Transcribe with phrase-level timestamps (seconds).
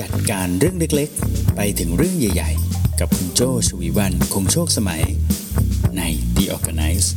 [0.00, 5.02] จัดการเรื่องเล็กๆ ไปถึงเรื่องใหญ่ๆ กับคุณโจชวีวันคงโชคสมัย
[5.96, 6.02] ใน
[6.36, 7.08] The Organize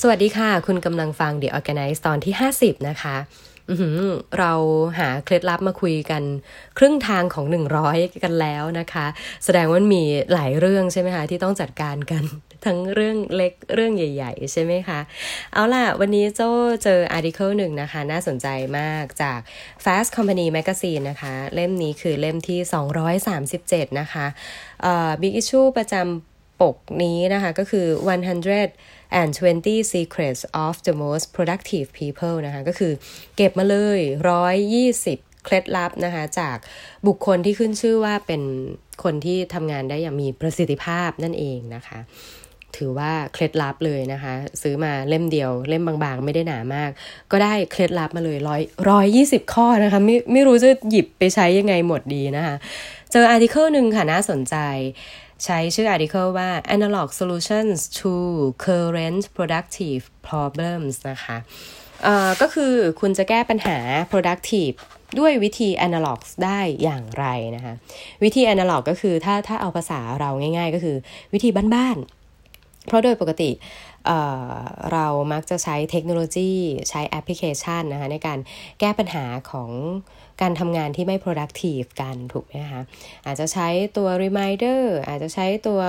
[0.00, 3.16] สวัสดีค่ะ คุณกำลังฟัง The Organize ตอนที่ 50 นะคะ
[4.38, 4.52] เรา
[4.98, 6.22] หาเคล็ดลับมาคุยกัน
[6.78, 7.46] ครึ่งทางของ
[7.84, 9.06] 100 กันแล้วนะคะ
[9.44, 10.02] แสดงว่ามี
[10.32, 12.24] หลายเรื่องใช่ไหมคะที่ต้องจัดการกัน
[12.64, 15.00] ทั้งเรื่องเล็กเรื่องใหญ่ ๆ ใช่ไหมคะ
[15.52, 16.40] เอาล่ะ วันนี้โจ
[16.82, 18.46] เจออาร์ติเคิลหนึ่งนะคะ น่าสนใจ
[18.78, 19.40] มากจาก
[19.84, 22.58] Fast Company Magazine นะคะ เล่มนี้คือเล่มที่
[23.30, 24.26] 237 นะคะ
[25.20, 27.86] บิ๊กอิชชูประจำปกนี้นะคะก็คือ
[28.54, 29.30] 100 and
[29.62, 32.92] 20 secrets of the most productive people นะคะ ก็คือ
[33.36, 34.00] เก็บมาเลย
[34.72, 36.56] 120เคล็ดลับนะคะจาก
[37.06, 38.42] บุคคลที่ขึ้นชื่อว่าเป็น
[39.04, 41.98] คนที่ทำงานได้อย่างมีประสิทธิภาพนั่นเองนะคะ
[42.76, 46.90] ถือว่าเคล็ดลับเลยนะคะ ซื้อมาเล่มเดียว เล่มบางๆ ไม่ได้หนามาก
[47.32, 52.54] ก็ได้เคล็ดลับมาเลยร้อยร้อยยี่สิบข้อนะคะ ไม่ไม่รู้จะหยิบไปใช้ยังไงหมดดีนะคะ
[53.12, 54.56] เจออาร์ติเคิลหนึ่งค่ะ น่าสนใจ
[55.44, 58.12] ใช้ชื่ออาร์ติเคิลว่า analog solutions to
[58.66, 61.36] current productive problems นะคะ
[62.40, 63.78] ก็คือคุณจะแก้ปัญหา
[64.12, 64.76] productive
[65.18, 67.74] ด้วยวิธี analog ได้อย่างไรนะคะ
[68.24, 70.96] วิธี analog ก็คือถ้าถ้าเอาภาษาเราง่าย ๆ ก็คือ
[71.32, 72.25] วิธีบ้านๆ
[72.86, 73.50] เพราะโดยปกติ
[74.06, 76.52] เเรามักจะใช้เทคโนโลยี
[76.90, 78.38] ใช้แอปพลิเคชันนะคะในการ
[78.80, 79.70] แก้ปัญหาของ
[80.40, 82.82] การทำงานที่ไม่ productive กันถูกไหมคะ
[83.26, 85.80] อาจจะใช้ตัว reminder อาจจะใช้ตัว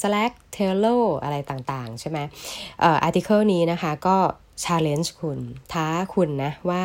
[0.00, 2.18] Slack Trello อะไรต่างๆ ใช่ไหม
[2.82, 3.62] article นี้
[4.64, 5.40] challenge คุณ
[5.72, 6.82] ท้าคุณนะว่า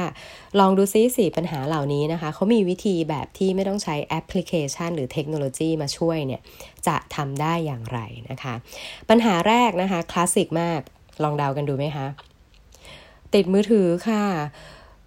[0.60, 6.42] ลองดูซิสี่ปัญหาเหล่านี้นะคะ เขามีวิธีแบบที่ไม่ต้องใช้แอปพลิเคชัน หรือเทคโนโลยีมาช่วยเนี่ย
[6.88, 8.54] จะทำได้อย่างไรนะคะ
[9.10, 10.80] ปัญหาแรกนะคะ คลาสสิกมาก
[11.24, 12.08] ลองเดากันดูไหมคะ
[13.34, 14.24] ติดมือถือค่ะ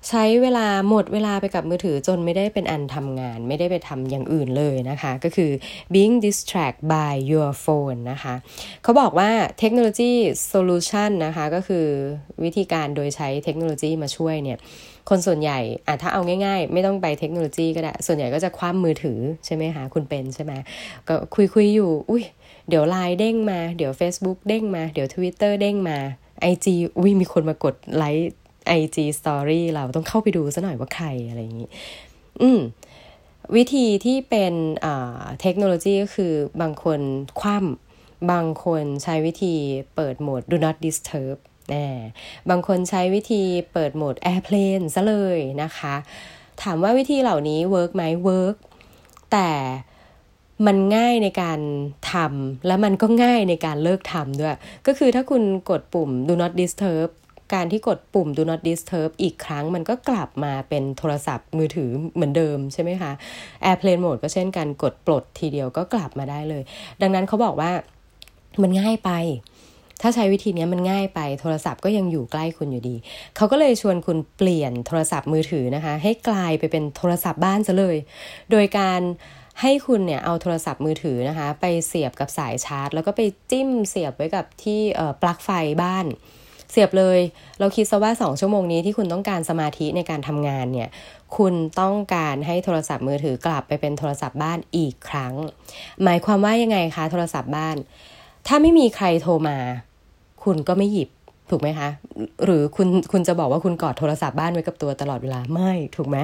[0.09, 5.51] ใช้เวลาหมดเวลาไปกับมือถือจนไม่ได้เป็นอันทำงาน ไม่ได้ไปทำอย่างอื่นเลยนะคะ ก็คือ
[5.95, 8.35] being distracted by your phone นะคะ
[8.83, 10.13] เขาบอกว่าเทคโนโลยี
[10.53, 11.87] solution นะคะ ก็คือ
[12.45, 14.59] วิธีการโดยใช้เทคโนโลยีมาช่วยเนี่ย
[15.09, 20.53] คนส่วนใหญ่อะถ้าเอาง่ายๆ ไม่ต้องไปเทคโนโลยีก็ได้ ส่วนใหญ่ก็จะคว้ามือถือใช่ไหมคะคุณเป็นใช่ไหม
[21.09, 22.25] ก็คุยคุยอยู่ อุ้ย
[22.69, 25.99] เดี๋ยวไลน์เด้งมา เดี๋ยว Facebook เด้งมา เดี๋ยว Twitter เด้งมา
[26.53, 26.67] IG
[26.99, 28.31] อุ้ยมีคนมากดไลค์
[28.81, 31.71] IG Story เราต้องเข้าไปดูซะหน่อยว่าใครอะไรอย่างนี้
[32.43, 32.61] อืม
[33.57, 34.55] วิธีที่เป็น
[35.41, 37.01] เทคโนโลยีก็คือบางคน
[37.41, 39.55] คว่ำบางคนใช้วิธี
[39.95, 41.37] เปิดโหมด do not disturb
[41.71, 41.87] แน่
[42.51, 43.43] บางคนใช้วิธี
[43.73, 45.95] เปิดโหมด airplane ซะเลยนะคะ
[46.63, 48.57] ถามว่าวิธีเหล่านี้ work ไหม work
[49.33, 49.51] แต่
[50.67, 51.61] มันง่ายในการ
[52.13, 57.09] ทำและมันก็ง่ายในการเลิกทำด้วย ก็คือถ้าคุณกดปุ่ม do not disturb
[57.55, 63.13] การที่กดปุ่ม do not disturb อีกครั้งมันก็กลับมาเป็นโทรศัพท์มือถือเหมือนเดิมใช่ไหมคะ
[63.71, 66.63] airplane mode ก็เช่นกันกดปลดทีเดียวก็กลับมาได้เลย
[67.03, 67.73] ดังนั้นเขาบอกว่า
[68.63, 69.11] มันง่ายไป
[70.03, 72.97] ถ้าใช้วิธีนี้มันง่ายไป โทรศัพท์ก็ยังอยู่ใกล้คุณอยู่ดี
[73.37, 77.97] เขาก็เลยชวนคุณเปลี่ยนโทรศัพท์มือถือนะคะ ให้กลายไปเป็นโทรศัพท์บ้านซะเลย
[78.51, 79.01] โดยการ
[79.63, 83.21] ให้คุณเนี่ยเอาโทรศัพท์มือถือนะคะ ไปเสียบกับสายชาร์จ แล้วก็ไป
[83.51, 84.81] จิ้มเสียบไว้กับที่
[85.23, 85.51] ปลั๊กไฟ
[85.83, 86.07] บ้าน
[86.71, 87.19] เสียบเลย
[87.61, 90.89] เราคิดซะว่า 2 ชั่วโมงนี้ที่คุณต้องการสมาธิในการทำงานเนี่ย
[91.37, 95.35] คุณต้องการให้โทรศัพท์มือถือกลับไปเป็นโทรศัพท์บ้านอีกครั้ง
[96.03, 97.77] หมายความว่ายังไงคะโทรศัพท์บ้าน
[98.47, 99.59] ถ้าไม่มีใครโทรมา
[100.45, 101.09] คุณก็ไม่หยิบ
[101.51, 101.89] ถูกไหมคะ
[102.45, 106.19] หรือคุณคุณจะบอกว่าคุณกอดโทรศัพท์บ้านไว้กับตัวตลอดเวลาไม่ถูกไหม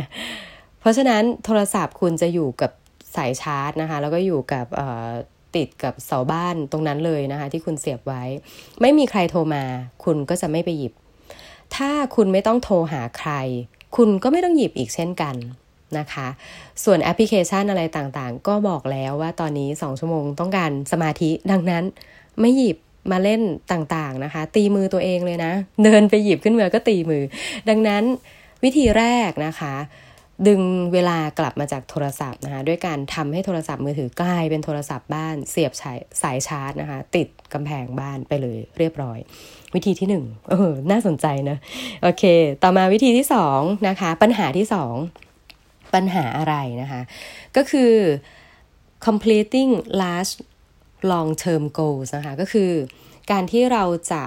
[0.81, 2.71] เพราะฉะนั้นโทรศัพท์คุณจะอยู่กับ
[3.17, 4.67] สายชาร์จนะคะ แล้วก็อยู่กับ
[5.57, 8.23] ติดกับเสาบ้านตรงนั้นเลยนะคะ ที่คุณเสียบไว้
[8.81, 9.65] ไม่มีใครโทรมา
[10.05, 10.93] คุณก็จะไม่ไปหยิบ
[11.77, 13.33] ถ้าคุณไม่ต้องโทรหาใคร
[13.97, 15.35] คุณก็ไม่ต้องหยิบอีกเช่นกัน
[15.99, 16.29] นะคะ
[16.85, 21.85] ส่วนแอปพลิเคชันอะไรต่างๆ ก็บอกแล้วว่าตอนนี้ 2 ชั่วโมงต้องการสมาธิดังนั้น
[22.41, 22.77] ไม่หยิบ
[23.11, 23.41] มาเล่น
[23.73, 25.53] ต่างๆนะคะ ตีมือตัวเองเลยนะ
[25.85, 27.23] เดินไปหยิบขึ้นมาก็ตีมือ
[27.69, 28.03] ดังนั้น
[28.65, 29.75] วิธีแรกนะคะ
[30.49, 30.61] ดึง
[30.93, 39.19] เวลากลับมาจากโทรศัพท์นะคะด้วยการทำให้โทรศัพท์มือถือกลายเป็นโทรศัพท์บ้านเสียบสายสายชาร์จนะคะ ติดกำแพงบ้านไปเลยเรียบร้อย
[39.75, 41.57] วิธีที่หนึ่งเออน่าสนใจนะ
[42.03, 42.23] โอเค
[42.63, 44.95] ต่อมาวิธีที่สองนะคะ ปัญหาที่สอง
[45.95, 47.01] ปัญหาอะไรนะคะ
[47.57, 47.93] ก็คือ
[49.07, 50.33] completing large
[51.11, 52.71] long term goals นะคะ ก็คือ
[53.31, 54.25] การที่เราจะ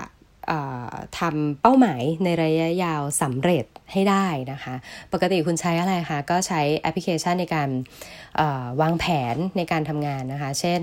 [1.20, 4.76] ทำเป้าหมายในระยะยาวสำเร็จให้ได้นะคะ
[5.14, 7.70] ปกติคุณใช้อะไรคะก็ใช้แอปพลิเคชันในการ
[8.82, 10.82] วางแผนในการทำงานนะคะ เช่น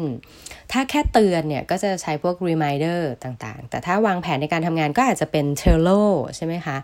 [0.73, 6.03] ถ้าแค่เตือนเนี่ยก็จะใช้พวก reminder ต่างๆ แต่ถ้าวางแผนในการทำงานก็อาจจะเป็น Trello
[6.37, 6.77] ใช่ไหมคะ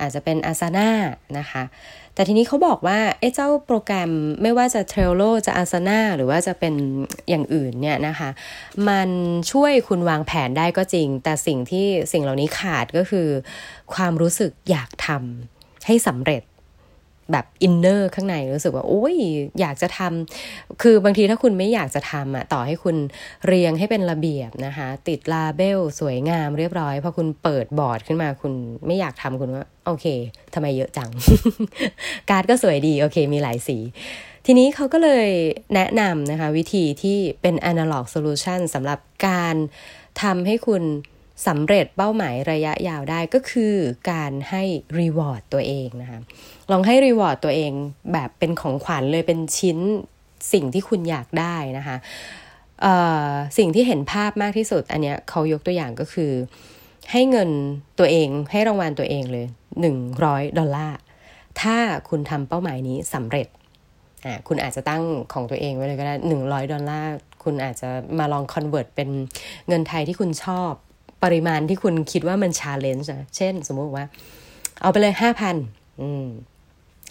[0.00, 0.90] อาจจะเป็น Asana
[1.38, 1.62] นะคะ
[2.16, 4.10] แต่ทีนี้เขาบอกว่าไอ้เจ้าโปรแกรม
[4.42, 6.74] ไม่ว่าจะ Trello จะ Asana หรือว่าจะเป็น
[7.28, 8.30] อย่างอื่นเนี่ยนะคะ
[8.88, 9.08] มัน
[9.52, 13.28] ช่วยคุณวางแผนได้ก็จริง แต่สิ่งที่สิ่งเหล่านี้ขาดก็คือ
[13.94, 16.42] ความรู้สึกอยากทำให้สำเร็จ
[17.32, 19.16] แบบอินเนอร์ข้างในรู้สึกว่าโอ้ย
[19.60, 22.96] อยากจะทำคือบางทีถ้าคุณไม่อยากจะทำอะต่อให้คุณ
[23.46, 28.52] เรียงให้เป็นระเบียบนะคะ ติดลาเบลสวยงามเรียบร้อยพอคุณเปิดบอร์ดขึ้นมาคุณ
[28.86, 30.06] ไม่อยากทำคุณว่าโอเค
[30.54, 31.10] ทำไมเยอะจัง
[32.30, 33.78] การ์ดก็สวยดี โอเค มีหลายสี
[34.46, 35.28] ทีนี้เขาก็เลย
[35.74, 39.56] แนะนำนะคะ วิธีที่เป็น analog solution สำหรับการ
[40.22, 40.82] ทำให้คุณ
[41.46, 43.74] สำเร็จเป้าหมายระยะยาวได้ก็คือ
[44.10, 44.62] การให้
[45.00, 46.20] reward ตัวเองนะคะ
[46.70, 47.72] ลองให้ reward ตัวเอง
[48.12, 49.78] แบบเป็นของขวัญเลยเป็นชิ้น
[50.52, 51.96] สิ่งที่คุณอยากได้นะคะ
[53.58, 56.32] สิ่งที่เห็นภาพมากที่สุด อันเนี้ยเขายกตัวอย่างก็คือ
[57.12, 57.50] ให้เงิน
[57.98, 59.46] ตัวเองให้รางวัลตัวเองเลย
[59.80, 60.98] หนึ่งร้อยดอลลาร์
[61.60, 61.76] ถ้า
[62.08, 63.46] คุณทำเป้าหมายนี้สำเร็จ
[64.48, 65.02] คุณอาจจะตั้ง
[65.32, 67.12] ของตัวเองไว้เลยก็ได้หนึ่งร้อยดอลลาร์
[67.44, 67.88] คุณอาจจะ
[68.18, 69.10] มาลอง convert เป็น
[69.68, 70.72] เงินไทยที่คุณชอบ
[71.24, 74.04] ปริมาณที่คุณคิดว่ามัน challenge นะเช่น สมมติว่า
[74.82, 75.56] เอาไปเลยห้าพัน
[76.00, 76.26] อืม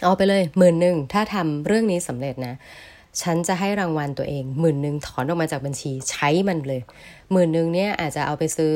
[0.03, 2.55] เอาไปเลยหมื่นหนึ่งถ้าทำเรื่องนี้สำเร็จนะ
[3.21, 6.81] ฉันจะให้รางวัลตัวเองหมื่นหนึ่งถอนออกมาจากบัญชีใช้มันเลย
[7.31, 8.75] หมื่นหนึ่งเนี่ยอาจจะเอาไปซื้อ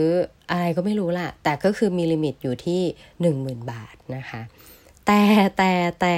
[0.52, 2.82] อะไรก็ไม่รู้ล่ะ แต่ก็คือมี limit อยู่ที่
[3.22, 4.42] หนึ่งหมื่นบาทนะคะ
[5.08, 5.22] แต่
[5.58, 5.72] แต่
[6.02, 6.18] แต่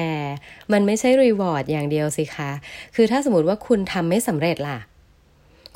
[0.71, 2.51] มันไม่ใช่ reward อย่างเดียวสิคะ
[2.95, 4.79] คือถ้าสมมติว่าคุณทำไม่สำเร็จล่ะ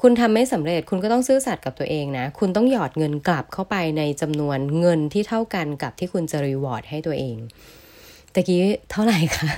[0.08, 7.38] คุณทำไม่สำเร็จคุณก็ต้องซื่อสัตย์กับตัวเองนะ คุณต้องหยอดเงินกลับเข้าไปในจำนวนเงินที่เท่ากันกับที่คุณจะรีวอร์ดให้ตัวเอง
[8.34, 8.62] ตะกี้
[8.92, 9.50] เท่าไหร่คะ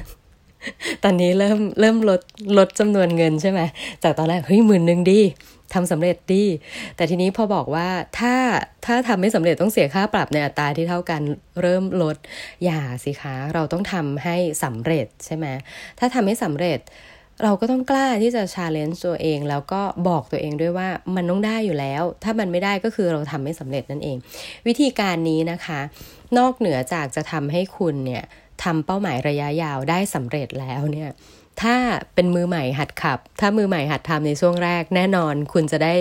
[1.04, 2.22] ตอนนี้เริ่มเริ่มลด
[2.58, 3.62] ลดจำนวนเงินใช่ไหม
[4.04, 5.20] จากตอนแรกเฮ้ยหมื่นหนึ่งดี
[5.74, 6.44] ทำสำเร็จดี
[6.96, 7.88] แต่ทีนี้พอบอกว่า
[8.20, 8.34] ถ้า
[8.86, 11.22] ถ้าทำไม่สำเร็จต้องเสียค่าปรับในอัตราที่เท่ากัน
[11.62, 12.18] เริ่มลด
[12.64, 15.46] อย่าสิคะเราต้องทำให้สำเร็จใช่ไหม
[16.00, 16.80] ถ้าทำให้สำเร็จ
[17.44, 24.18] เราก็ต้องกล้าที่จะชาเลนจ์ตัวเอง แล้วก็บอกตัวเองด้วยว่ามันต้องได้อยู่แล้ว ถ้ามันไม่ได้ก็คือเราทำไม่สำเร็จนั่นเอง
[24.68, 25.80] วิธีการนี้นะคะ
[26.38, 28.24] นอกเหนือจากจะทำให้คุณเนี่ย
[28.64, 31.10] ทำเป้าหมายระยะยาวได้สำเร็จแล้วเนี่ย
[31.62, 31.76] ถ้า
[32.14, 35.96] เป็นมือใหม่หัดขับ ถ้ามือใหม่หัดทำในช่วงแรกแน่นอนคุณจะได้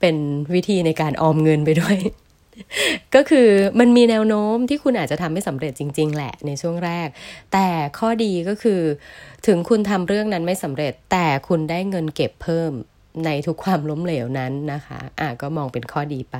[0.00, 0.16] เป็น
[0.54, 1.96] วิธีในการออมเงินไปด้วย
[3.14, 3.48] ก็คือ
[3.80, 7.08] มันมีแนวโน้มที่คุณอาจจะทำไม่สำเร็จจริง ๆ แหละในช่วงแรก
[7.52, 7.68] แต่
[7.98, 8.80] ข้อดีก็คือ
[9.46, 12.72] ถึงคุณทำเรื่องนั้นไม่สำเร็จ แต่คุณได้เงินเก็บเพิ่ม
[13.26, 16.36] ในทุกความล้มเหลวนั้นนะคะอะก็มองเป็นข้อดีไป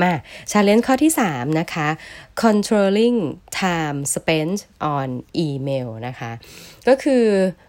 [0.00, 0.12] มา
[0.50, 1.88] challenge ข้อที่ 3 นะคะ
[2.42, 3.18] controlling
[3.60, 4.58] time spent
[4.96, 5.08] on
[5.46, 6.30] email นะคะ
[6.88, 7.24] ก็คือ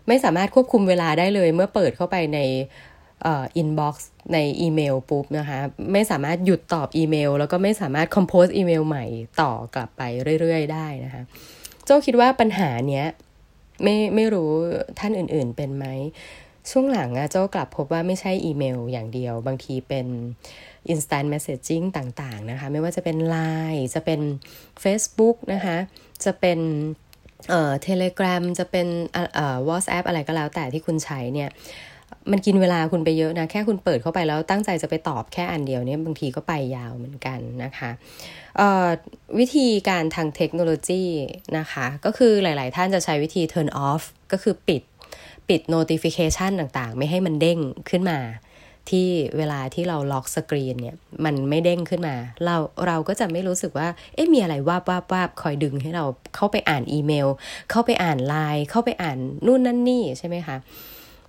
[0.08, 2.40] ไม่สามารถควบคุมเวลาได้เลยเมื่อเปิดเข้าไปใน
[3.26, 5.60] inbox ในอีเมลปุ๊บนะคะ
[5.94, 9.06] ไม่สามารถหยุดตอบอีเมล แล้วก็ไม่สามารถ compose อีเมลใหม่
[9.42, 10.02] ต่อกลับไป
[10.42, 11.24] เรื่อย ๆ ได้นะคะ
[11.86, 13.06] โจ้คิดว่าปัญหาเนี้ย
[13.84, 14.52] ไม่ไม่รู้
[15.00, 15.86] ท่านอื่นๆเป็นไหม
[16.72, 20.08] ช่วงหลังอะโจ้กลับพบว่าไม่ใช่อีเมลอย่างเดียว บางทีเป็น
[20.92, 24.22] instant messaging ต่างๆนะคะ ไม่ว่าจะเป็น Line จะเป็น
[24.84, 25.78] Facebook นะคะ
[26.26, 26.60] จะเป็น
[27.50, 31.50] เอ่อ Telegram จะเป็นเอ่อ WhatsApp อะไรก็แล้วแต่ที่คุณใช้เนี่ย
[32.32, 37.90] มันกินเวลาคุณไปเยอะนะแค่คุณเปิดเข้าไปแล้วตั้งใจจะไปตอบแค่อันเดียวเนี่ยบางทีก็ไปยาวเหมือนกันนะคะ
[39.40, 41.04] วิธีการทางเทคโนโลยี
[41.58, 44.82] นะคะ ก็คือหลาย ๆ ท่านจะใช้วิธี turn off ก็คือปิด
[45.50, 48.20] ปิด notification ต่างๆ ไม่ให้มันเด้งขึ้นมา
[48.92, 52.16] ที่เวลาที่เราล็อกสกรีนเนี่ยมันไม่เด้งขึ้นมา
[52.46, 52.56] เรา
[52.88, 56.06] เราก็จะไม่รู้สึกว่า เอ๊ะมีอะไรวาบวาบวาบคอยดึงให้เรา
[56.36, 57.28] เข้าไปอ่านอีเมล
[57.72, 60.58] เข้าไปอ่านไลน์เข้าไปอ่านนู่นนั่นนี่ใช่ไหมคะ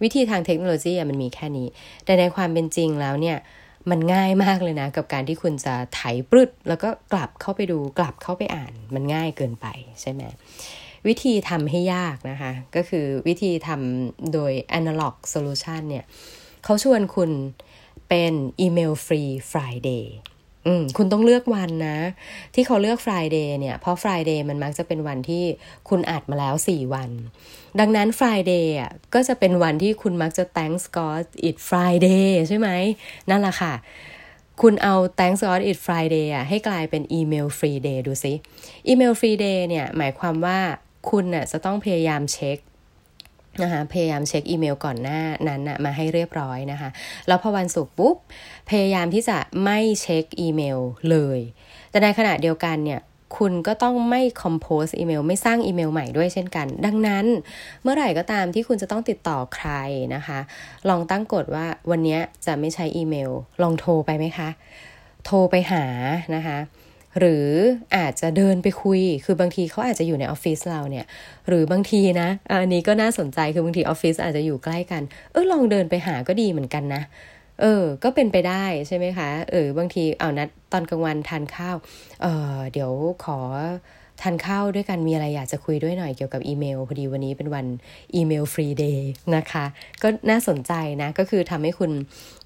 [0.02, 1.68] วิธีทางเทคโนโลยีมันมีแค่นี้
[2.04, 3.38] แต่ในความเป็นจริงแล้วเนี่ย
[3.90, 9.66] มันง่ายมากเลยนะ กับการที่คุณจะไถปลึดแล้วก็กลับเข้าไปดูกลับเข้าไปอ่าน มันง่ายเกินไป
[10.00, 10.22] ใช่ไหม
[11.06, 16.04] วิธีทำให้ยากนะคะ ก็คือวิธีทำโดย analog solution เนี่ย
[16.64, 17.30] เขาชวนคุณ
[18.08, 20.04] เป็นอีเมลฟรี Friday
[20.66, 21.98] อืมคุณต้องเลือกวันนะ
[22.54, 25.44] ที่เขาเลือก Friday เนี่ย เพราะ Friday มันมักจะเป็นวันที่
[25.88, 27.10] คุณอัดมาแล้ว 4 วัน
[27.80, 32.68] ดังนั้น Friday อะก็จะเป็นวันที่คุณมักจะ thanks God it Friday ใช่ไหม
[33.30, 33.74] นั่นแหละค่ะ
[34.62, 38.32] คุณเอา thanks God it Friday อะให้กลายเป็นอีเมล free day ดูสิ
[38.88, 40.58] อีเมล free day เนี่ย หมายความว่า
[41.10, 42.58] คุณน่ะจะต้องพยายามเช็ค
[43.62, 46.90] นะคะพยายามเช็คอีเมลก่อนหน้านั้นนะมาให้เรียบร้อยนะคะ
[47.28, 48.16] แล้วพอวันศุกร์ปุ๊บ
[48.70, 50.78] พยายามที่จะไม่เช็คอีเมล
[51.10, 51.40] เลย
[51.90, 53.00] แต่ในขณะเดียวกันเนี่ย
[53.36, 57.26] คุณก็ต้องไม่ compose อีเมลไม่สร้างอีเมลใหม่ด้วยเช่นกัน ดังนั้น
[57.82, 59.70] เมื่อไหร่ก็ตามที่คุณจะต้องติดต่อใคร
[60.14, 60.38] นะคะ
[60.88, 63.30] ลองตั้งกฎว่าวันนี้จะไม่ใช้อีเมล
[63.62, 64.48] ลองโทรไปไหมคะ
[65.24, 65.84] โทรไปหา
[66.34, 66.58] นะคะ
[67.18, 67.48] หรือ
[67.96, 71.06] อาจจะเดินไปคุย คือบางทีเขาอาจจะอยู่ในออฟฟิศเราเนี่ย
[71.48, 75.02] หรือบางทีนะ อันนี้ก็น่าสนใจ คือบางทีออฟฟิศอาจจะอยู่ใกล้กัน
[75.32, 77.02] เออลองเดินไปหาก็ดีเหมือนกันนะ
[77.60, 81.76] เออ ก็เป็นไปได้ใช่ไหมคะ เออ บางที เอานัดตอนกลางวันทานข้าว
[82.22, 82.92] เออเดี๋ยว
[83.24, 83.38] ขอ
[84.24, 87.66] ทานข้าวด้วยกันมีอะไรอยากจะคุยด้วยหน่อยเกี่ยวกับอีเมลพอดีวันนี้เป็นวัน
[88.14, 89.64] อีเมลฟรีเดย์นะคะ
[90.02, 91.92] ก็น่าสนใจนะ ก็คือทำให้คุณ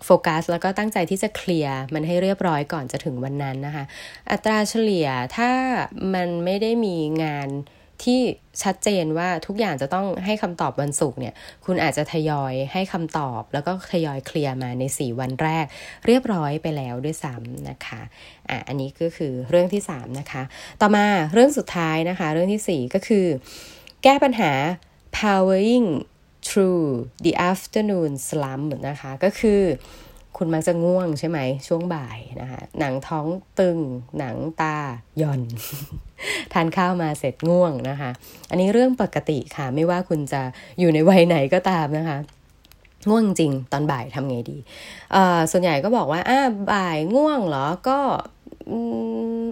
[0.05, 3.85] โฟกัส แล้วก็ตั้งใจที่จะเคลียร์มันให้เรียบร้อยก่อนจะถึงวันนั้นนะคะ
[4.31, 5.51] อัตราเฉลี่ยถ้า
[6.15, 7.49] มันไม่ได้มีงาน
[8.05, 8.21] ที่
[8.63, 15.67] ชัดเจนว่าทุกอย่างจะต้องให้คำตอบวันศุกร์เนี่ย คุณอาจจะทยอยให้คำตอบ แล้วก็ทยอยเคลียร์มาใน 4 วันแรก
[16.07, 18.01] เรียบร้อยไปแล้วด้วยซ้ำนะคะ
[18.51, 20.43] อะอันนี้ก็คือเรื่องที่ 3 นะคะ
[20.81, 23.27] ต่อมาเรื่องสุดท้ายนะคะ เรื่องที่ 4 ก็คือ
[24.03, 24.53] แก้ปัญหา
[25.19, 25.89] powering
[26.49, 26.85] through
[27.25, 29.63] the afternoon slump นะคะ ก็คือ
[30.39, 33.27] คุณมักจะง่วงใช่ไหมช่วงบ่ายนะคะหนังท้อง
[33.59, 33.79] ตึง
[34.19, 34.77] หนังตา
[35.21, 35.41] ย่อน
[36.53, 38.11] ทานข้าวมาเสร็จง่วงนะคะ
[38.51, 40.43] อันนี้เรื่องปกติค่ะ ไม่ว่าคุณจะ
[40.79, 42.19] อยู่ในวัยไหนก็ตามนะคะ
[43.09, 44.59] ง่วงจริงตอนบ่ายทำไงดี
[45.51, 46.41] ส่วนใหญ่ก็บอกว่าอ่า
[46.73, 47.99] บ่ายง่วงเหรอก็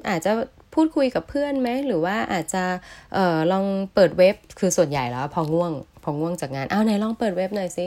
[0.09, 0.33] อาจจะ
[0.75, 2.65] พูดคุยกับเพื่อนไหมหรือว่าอาจจะ
[3.17, 3.65] เออลอง
[3.95, 5.73] เปิดเว็บคือส่วนใหญ่แล้วพอง่วง
[6.07, 7.87] พอง่วงจากงาน อ้าวไหนลองเปิดเว็บหน่อยสิ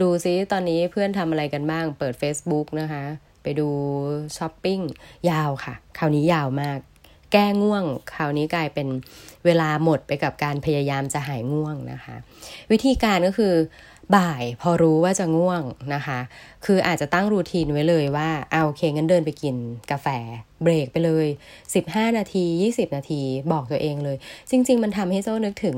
[0.00, 3.04] ดูซิตอนนี้เพื่อนทำอะไรกันบ้าง เปิด Facebook นะคะ
[3.42, 3.68] ไปดู
[4.36, 4.80] ช้อปปิ้ง
[5.30, 6.78] ยาวค่ะ คราวนี้ยาวมาก
[7.32, 8.88] แก้ง่วง คราวนี้กลายเป็น
[9.44, 12.16] เวลาหมดไปกับการพยายามจะหายง่วงนะคะ
[12.70, 13.54] วิธีการก็คือ
[14.16, 15.62] บ่ายพอรู้ว่าจะง่วง
[15.94, 16.18] นะคะ
[16.64, 19.56] คืออาจจะตั้งรูทีนไว้เลยว่าเอาโอเคงั้นเดินไปกิน
[19.90, 20.06] กาแฟ
[20.62, 21.26] เบรกไปเลย
[21.72, 23.20] 15 นาที 20 นาที
[23.52, 24.16] บอกตัวเองเลย
[24.50, 25.76] จริง ๆ มันทำให้เจ้านึกถึง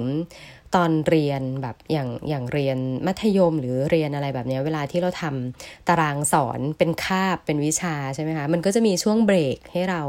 [0.74, 10.02] ตอนเรียนแบบอย่างอย่างเรียนมัธยมหรือเรียนอะไรแบบนี้เวลาที่เราทำตารางสอนเป็นคาบเป็นวิชาใช่ไหมคะมันก็จะมีช่วงเบรกให้เรา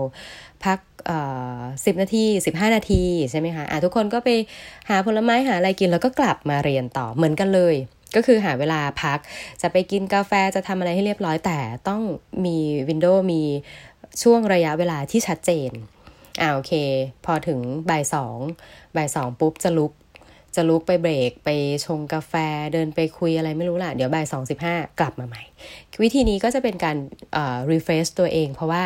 [0.65, 0.79] พัก
[1.85, 4.29] สิบนาทีสิบห้านาทีใช่ไหมคะะทุกคนก็ไป
[4.89, 7.75] หาผลไม้หาอะไรกินแล้วก็กลับมาเรียนต่อเหมือนกันเลย
[8.15, 9.19] ก็คือหาเวลาพัก
[9.61, 12.01] จะไปกินกาแฟจะทำอะไรให้เรียบร้อยแต่ต้อง
[12.45, 12.57] มี
[12.89, 13.43] วินโดว์มี
[14.23, 15.71] ช่วงระยะเวลาที่ชัดเจน
[16.41, 16.73] อ่าโอเค
[17.25, 18.37] พอถึงบ่ายสอง
[18.95, 19.91] บ่ายสองปุ๊บจะลุก
[20.55, 21.49] จะลุกไปเบรก ไป
[21.85, 22.33] ชงกาแฟ
[22.73, 25.43] เดินไปคุยอะไรไม่รู้ล่ะ เดี๋ยวบ่ายสองสิบห้ากลับมาใหม่
[26.03, 26.97] วิธีนี้ก็จะเป็นการ
[27.35, 28.83] อ่า refresh ตัวเอง เพราะว่า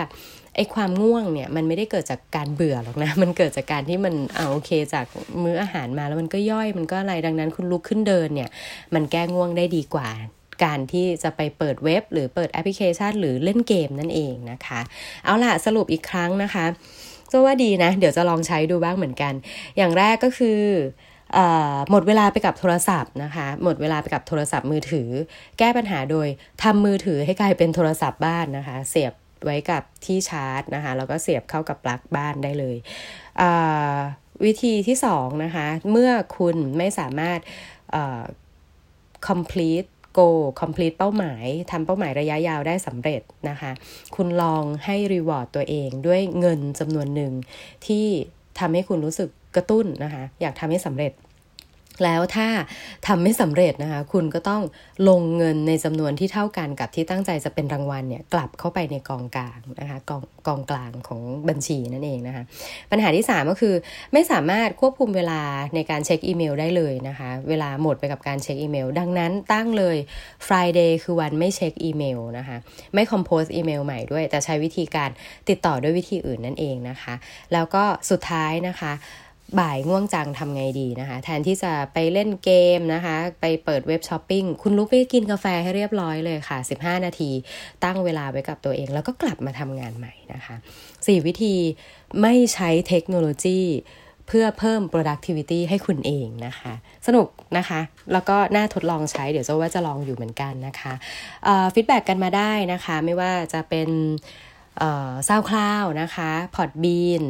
[0.56, 5.06] ไอ้ความง่วงเนี่ยมันไม่ได้เกิดจากการเบื่อหรอกนะ มันเกิดจากการที่มันเอาโอเคจาก
[5.44, 8.50] มื้ออาหารมาแล้วมันก็ย่อยมันก็อะไรดังนั้นคุณลุกขึ้นเดินเนี่ย
[8.94, 10.10] มันแก้ง่วงได้ดีกว่า
[10.64, 14.80] การที่จะไปเปิดเว็บ หรือเปิดแอปพลิเคชัน หรือเล่นเกมนั่นเองนะคะ
[15.26, 16.66] เอาล่ะสรุปอีกครั้งนะคะ
[17.32, 19.34] ก็ว่าดีนะ เดี๋ยวจะลองใช้ดูบ้างเหมือนกัน
[19.78, 20.60] อย่างแรกก็คือ
[21.92, 25.10] หมดเวลาไปกับโทรศัพท์นะคะ หมดเวลาไปกับโทรศัพท์มือถือ
[25.60, 26.28] แก้ปัญหาโดย
[26.64, 29.14] ทำมือถือให้กลายเป็นโทรศัพท์บ้านนะคะ เสียบ
[29.46, 32.78] ไว้กับที่ชาร์จนะคะแล้วก็เสียบเข้ากับปลั๊กบ้านได้เลย
[34.46, 37.40] วิธีที่สองนะคะ เมื่อคุณไม่สามารถ
[39.28, 40.30] complete go
[40.62, 43.72] complete เป้าหมายทำเป้าหมายระยะยาวได้สำเร็จนะคะ
[44.16, 47.34] คุณลองให้รีวอร์ดตัวเองด้วยเงินจำนวนหนึ่ง
[47.88, 48.06] ที่
[48.60, 51.14] ทำให้คุณรู้สึก กระตุ้นนะคะอยากทำให้สำเร็จ
[52.06, 52.48] แล้วถ้า
[53.08, 54.62] ทำไม่สำเร็จนะคะคุณก็ต้อง
[55.10, 62.44] ลงเงินในจำนวนที่เท่ากันกับที่ตั้งใจจะเป็นรางวัลเนี่ยกลับเข้าไปในกองกลางนะคะกองกองกลางของบัญชีนั่นเองนะคะ
[62.92, 63.74] ปัญหาที่ 3 ก็คือ
[64.14, 65.42] ไม่สามารถควบคุมเวลา
[65.76, 69.98] ในการเช็คอีเมลได้เลยนะคะเวลาหมดไปกับการเช็คอีเมล ดังนั้นตั้งเลย
[70.48, 72.58] Friday คือวันไม่เช็คอีเมลนะคะ
[72.94, 75.10] ไม่ compose อีเมลใหม่ด้วย แต่ใช้วิธีการ
[75.50, 77.14] ติดต่อด้วยวิธีอื่นนั่นเองนะคะ
[77.54, 78.94] แล้วก็สุดท้ายนะคะ
[79.60, 87.32] บ่ายง่วงจังทำไงดีนะคะ แทนที่จะไปเล่นเกมนะคะ ไปเปิดเว็บช้อปปิ้งคุณลุกไปกินกาแฟให้เรียบร้อยเลยค่ะ 15 นาที
[87.84, 90.56] ตั้งเวลาไว้กับตัวเอง แล้วก็กลับมาทำงานใหม่นะคะ
[90.90, 91.56] 4 วิธี
[92.22, 93.60] ไม่ใช้เทคโนโลยี
[94.28, 96.74] เพื่อเพิ่ม productivity ให้คุณเองนะคะ
[97.08, 97.28] สนุก
[97.58, 97.80] นะคะ
[98.14, 100.94] แล้วก็น่าทดลองใช้ เดี๋ยวจะว่าจะลองอยู่เหมือนกันนะคะ
[101.74, 103.90] feedback กันมาได้นะคะ ไม่ว่าจะเป็น
[105.28, 107.24] ซาวคลาวนะคะพอดบีน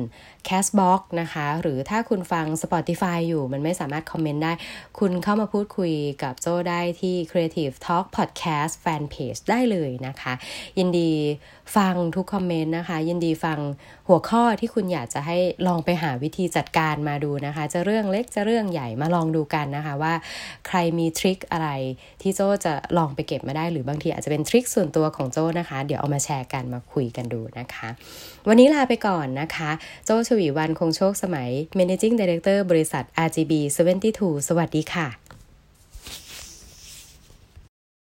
[0.48, 4.53] Castbox นะคะ หรือถ้าคุณฟัง Spotify อยู่มันไม่สามารถคอมเมนต์ได้
[5.00, 5.93] คุณเข้ามาพูดคุย
[6.24, 10.34] กับโจได้ที่ Creative Talk Podcast Fanpage ได้เลยนะคะ
[10.79, 11.12] ยินดี
[11.77, 13.60] ฟังทุกคอมเมนต์นะคะ ยินดีฟัง
[14.08, 20.13] หัวข้อที่คุณอยากจะให้ลองไปหาวิธีจัดการมาดูนะคะ จะเรื่องเล็กจะเรื่องใหญ่มาลองดูกันนะคะว่า
[20.67, 21.69] ใครมีทริคอะไร
[22.22, 27.89] ที่โจจะลองไปเก็บมาได้ หรือบางทีอาจจะเป็นทริคส่วนตัวของโจนะคะ เดี๋ยวเอามาแชร์กันมาคุยกันดูนะคะ
[28.48, 29.72] วันนี้ลาไปก่อนนะคะ
[30.05, 33.53] โจชวีวันคงโชคสมัย Managing Director บริษัท RGB
[34.00, 35.28] 72 สวัสดีค่ะ